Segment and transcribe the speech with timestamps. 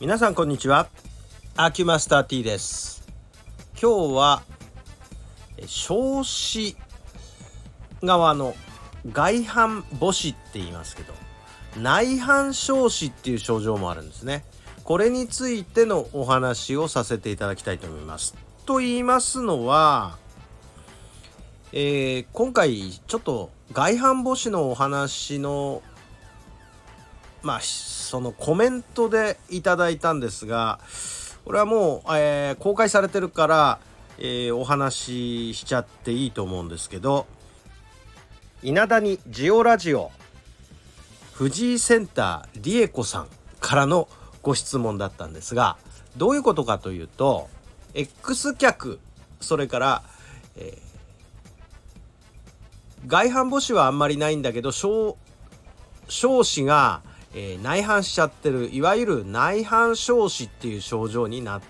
[0.00, 0.88] 皆さんこんにちは。
[1.58, 3.06] アキュマスター T です。
[3.78, 4.42] 今日は
[5.66, 6.74] 少子
[8.02, 8.54] 側の
[9.12, 11.12] 外反母趾って言いますけど
[11.78, 14.42] 内反少子っていう症状もあるんですね。
[14.84, 18.34] これについてのお話をさせていただきたいと思います。
[18.64, 20.16] と言いますのは
[21.72, 25.82] えー、今回ちょっと外反母趾のお話の
[27.42, 30.80] まあそのコメントでいただいたんですが
[31.44, 33.78] これはもう、えー、公開されてるから、
[34.18, 37.26] えー、お話ししちゃっていいと思うんですけど
[38.62, 40.10] 稲田にジオラジオ
[41.32, 43.28] 藤井センター理恵子さん
[43.60, 44.08] からの
[44.42, 45.78] ご質問だったんですが
[46.16, 47.48] どういうことかというと
[47.94, 48.98] X 脚
[49.40, 50.02] それから、
[50.56, 50.90] えー
[53.06, 55.16] 外反母趾はあんまりないんだけど少
[56.08, 57.02] 子が、
[57.34, 61.62] えー、内反しちゃってるいわゆる内反少子っていう症状になっ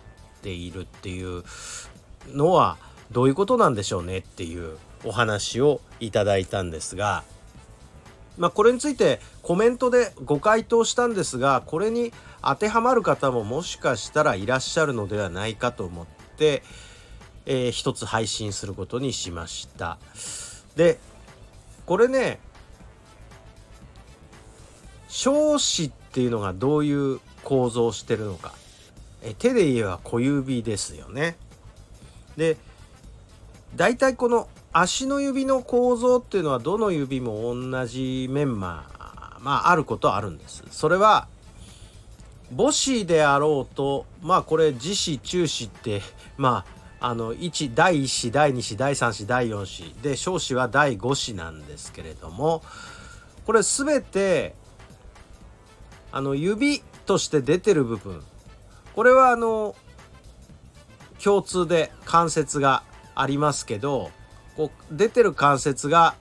[0.42, 1.44] ているっていう
[2.28, 2.78] のは
[3.12, 7.25] どういうことなんでしょうねっていうお話をいただいたんですが
[8.38, 16.62] まあこれについてコメントでご回答したんですがこれに当てはまる方ももしかしたらいらっしゃるのではないかと思って、
[17.44, 19.98] えー、一つ配信することにしました。
[20.77, 20.98] で
[21.84, 22.38] これね
[25.11, 28.55] 少子っていうのがどういう構造をしてるのか
[29.22, 31.36] え手で言えば小指ですよね。
[32.36, 32.56] で
[33.77, 40.62] 大体この足の指の構造っていうのはどの指も同じメンマーまああることはあるんです。
[40.70, 41.27] それは
[42.56, 46.03] 母子であろうとまあこれ自子中子って
[46.38, 46.64] ま
[47.00, 52.62] ああの1第1子第2子第3子第4子で少子は第5子なんですけれども
[53.47, 54.55] これ全て
[56.12, 58.22] あの指として出てる部分
[58.94, 59.75] これはあの
[61.22, 62.82] 共通で関節が
[63.15, 64.10] ありますけど
[64.56, 66.15] こう出てる関節が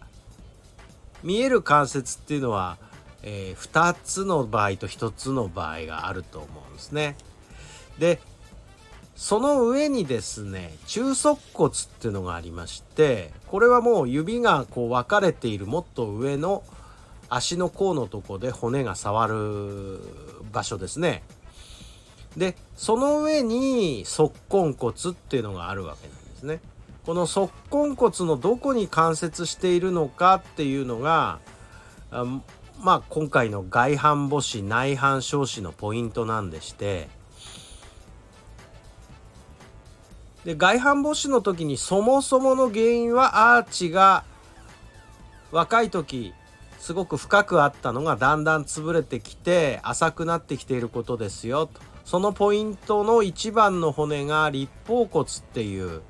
[1.23, 2.77] 見える関節っていうのは、
[3.23, 7.15] えー、2つの場合と1つの場合があると思うんですね。
[7.97, 8.19] で
[9.15, 16.63] その上にですね中足骨っていうのがありましてこれはもう指がこう分かれているもっと上の
[17.29, 19.99] 足の甲のとこで骨が触る
[20.51, 21.23] 場所ですね。
[22.37, 26.59] でその上に足根骨っていうのがあるわけなんですね。
[27.05, 31.39] この足根骨のどこに関節しているのかっていうのが
[32.11, 32.25] あ
[32.81, 37.09] まあ今回の外反母趾内反小趾のポイントなんでして
[40.45, 44.23] で外反母趾の時にそもそもの原因はアーチが
[45.51, 46.33] 若い時
[46.79, 51.81] すごく深くあったのがだんだん潰れてきて浅くなってきていることですよと。
[52.05, 56.01] そのポイントの一番の骨が立方骨っていう。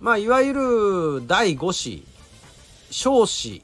[0.00, 2.04] まあいわゆる第5子
[2.90, 3.62] 小子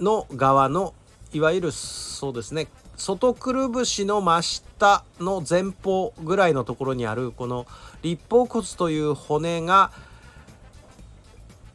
[0.00, 0.92] の側の
[1.32, 7.66] いわゆるそうですね外くるぶしの真下の前方ぐらいのところにあるこの
[8.02, 9.92] 立方骨という骨が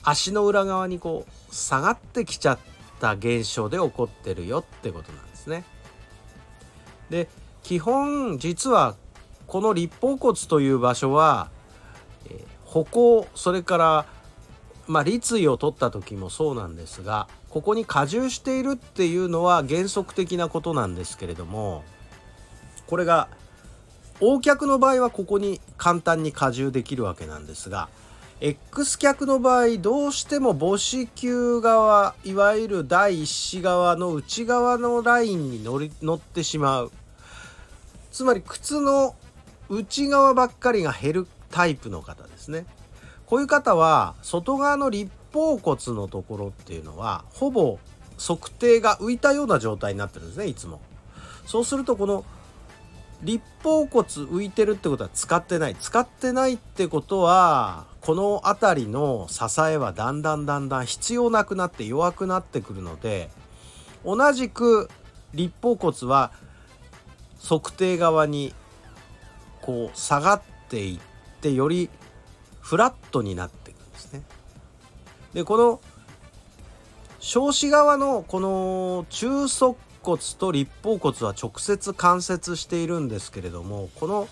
[0.04, 2.71] 足の裏側にこう下がってきちゃって
[3.02, 5.66] た現象で起こってるよってことなんですね。
[7.10, 7.28] で
[7.64, 8.96] 基本実は
[9.48, 11.50] この立方骨という場所は、
[12.30, 14.06] え、歩行それから
[14.88, 21.84] まあ、立位を取った時もそうなんですがここに加重しているっていうのは原則的なことなんですけれども
[22.88, 23.30] これが
[24.20, 27.88] 横脚の場合はここに簡単に加重できるわけなんですが
[28.44, 36.92] X 脚の場合どうしても母子球側いわゆる第一子側の内側のラインに乗り乗ってしまう
[38.12, 39.16] つまり靴の
[39.70, 42.66] 内側ばっかりが減るタイプの方ですね。
[43.28, 47.78] こういう方は外側の立方骨のところっていうのはほぼ
[48.18, 50.82] 測定が浮いたような状態になってるんですねいつも。
[51.46, 52.26] そうするとこの
[53.24, 63.30] 立方骨浮いてるってことは使ってない使ってないってことはこの辺りの支えはだんだんだんだん必要なくなって弱くなってくるので
[64.04, 64.90] 同じく
[65.34, 66.32] 立方骨は
[67.44, 68.54] 測定側に
[69.62, 71.00] こう下がっていっ
[71.42, 71.90] てより
[72.60, 74.24] フラットになっていくんですね。
[75.34, 75.82] でこの
[77.20, 84.28] 少子側のこの中足骨と立方骨は直接関節しているんですけれどもこの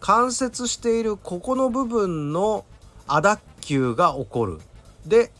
[0.00, 2.64] 関節しているここの部分の
[3.06, 4.60] 亜脱臼が起こる。
[5.06, 5.32] で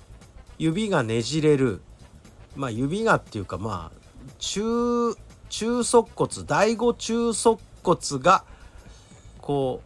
[0.59, 1.83] 指がねじれる。
[2.57, 5.15] まあ指がっていうかまあ中
[5.49, 8.45] 中足骨第5中足骨が
[9.41, 9.83] こ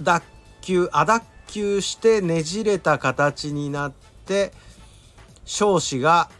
[0.00, 0.22] う脱
[0.62, 3.92] 臼亜脱臼してねじれた形になっ
[4.24, 4.52] て
[5.44, 6.30] 少子が、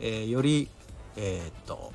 [0.00, 0.68] えー、より
[1.22, 1.92] えー、っと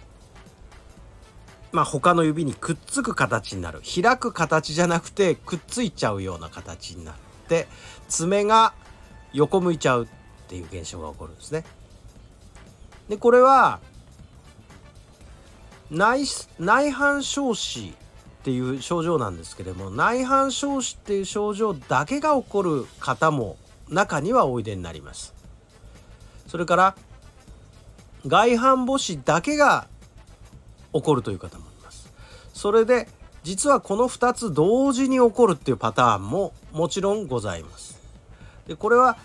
[1.71, 7.15] まあ他の指にくっつく形になる開く形じゃなくてくっついちゃうような形になっ
[7.47, 7.67] て
[8.07, 8.73] 爪が
[9.33, 10.07] 横向いちゃうっ
[10.47, 11.65] ていう現象が起こるんですね。
[13.09, 13.79] でこれは
[15.89, 16.25] 内
[16.59, 17.93] 内反症子っ
[18.43, 23.57] ていう症状なんですけれども内反症子っていう症状だけが起こる方も
[23.89, 25.33] 中にはおいでになります。
[26.47, 26.95] それから
[28.27, 29.87] 外反母趾だけが
[30.93, 32.11] 起こるという方もいます。
[32.53, 33.07] それで
[33.43, 37.99] 実はこの2つ同時に起こるっていうパターンももちろんございます。
[38.67, 39.17] でこれは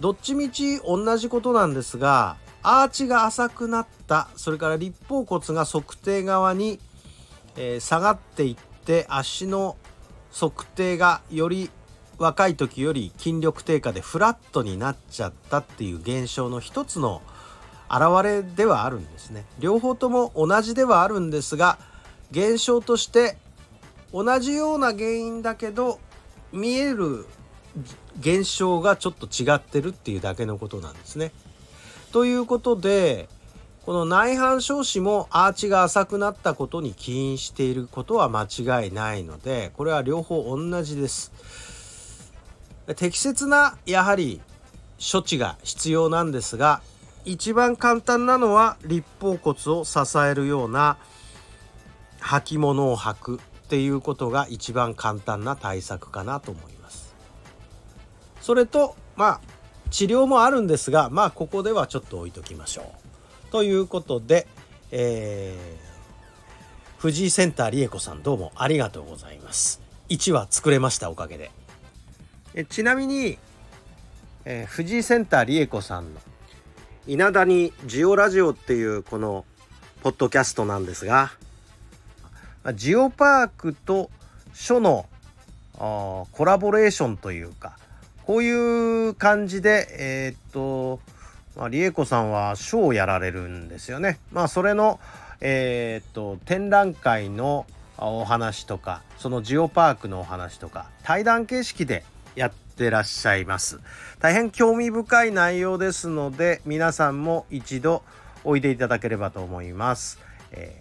[0.00, 6.80] どっちみち同じことなんですがアーチが浅くなったそれから立方骨が測定側に、
[7.56, 9.76] えー、下がっていって足の
[10.32, 11.70] 測定がより
[12.18, 17.22] 若い時より筋力低下でフラットになっちゃったっていう現象の一つの
[17.90, 19.44] 現れではあるんですね。
[19.58, 21.78] 両方とも同じではあるんですが
[22.30, 23.36] 現象として
[24.12, 25.98] 同じような原因だけど
[26.52, 27.26] 見える
[28.20, 31.32] 現象がちょっと違ってるっていうだけのことなんですね。
[32.12, 33.28] ということで
[33.86, 41.32] この内反症子もアーチが浅くなったことに起因していることは間違いないのでこれは両方同じです。
[42.96, 44.40] 適切なやはり
[45.00, 46.82] 処置が必要なんですが
[47.24, 50.96] 一番簡単なのは立方骨を支えるような
[52.20, 53.38] 履物を履くっ
[53.68, 57.14] ていうことが一番簡単な対策かなと思います。
[58.40, 59.40] それとまあ
[59.90, 63.52] 治療もあるんですがまあここではちょっと置いときましょう。
[63.52, 64.46] ということで、
[64.90, 69.80] えー、藤井センター理恵子さんどうもありがとうございます。
[70.08, 71.50] 1話作れましたおかげで。
[72.54, 73.38] えちなみに、
[74.44, 76.20] えー、藤井センター理恵子さんの
[77.10, 79.44] 稲田にジオラジオっていうこの
[80.04, 81.32] ポッドキャストなんですが
[82.74, 84.12] ジオパークと
[84.54, 85.06] 書の
[85.72, 87.76] コラボレーションというか
[88.24, 91.00] こういう感じでえー、っと、
[91.56, 94.20] まあ、理恵子さんは書をやられるんですよね。
[94.30, 95.00] まあそれの
[95.40, 97.66] えー、っと展覧会の
[97.98, 102.04] お話とかそのジオパークのお話とか対談形式で
[102.36, 103.80] やってらっしゃいます。
[104.20, 108.02] 大変興味深い内容ですので皆さんも一度
[108.44, 110.18] おいでいただければと思います、
[110.52, 110.80] え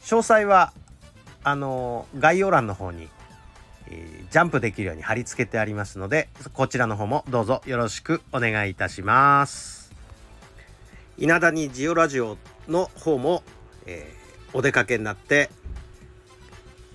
[0.00, 0.72] ー、詳細は
[1.44, 3.08] あの概要欄の方に、
[3.88, 9.92] えー、ジャンプできるように貼り付けてありますのでこちらの方もどうぞよろしくお願いいたします。
[11.18, 12.38] 稲田にジオラジオ
[12.68, 13.42] の方も、
[13.86, 15.50] えー、お出かけになって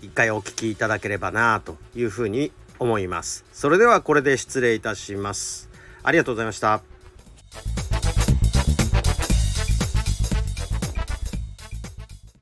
[0.02, 3.46] 一回お聞きいただければなというふうに思います。
[3.54, 5.70] それではこれで失礼いたします。
[6.04, 6.82] ありがとうございました。